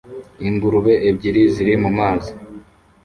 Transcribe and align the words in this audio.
Ingurube 0.47 0.93
ebyiri 1.09 1.41
ziri 1.53 1.73
mumazi 1.83 2.31